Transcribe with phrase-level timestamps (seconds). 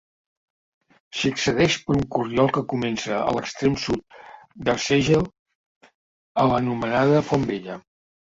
[1.17, 4.17] S'hi accedeix per un corriol que comença a l'extrem sud
[4.65, 7.79] d'Arsèguel a l'anomenada Font Vella.